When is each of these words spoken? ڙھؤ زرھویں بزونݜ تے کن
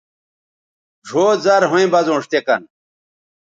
ڙھؤ 1.07 1.25
زرھویں 1.43 1.87
بزونݜ 1.93 2.23
تے 2.31 2.39
کن 2.45 2.61